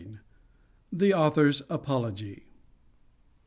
THE 0.91 1.13
AUTHOR'S 1.13 1.61
APOLOGY. 1.69 2.45